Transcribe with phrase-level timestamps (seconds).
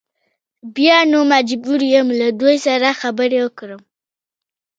[0.75, 3.81] بیا نو مجبور یم له دوی سره خبرې وکړم.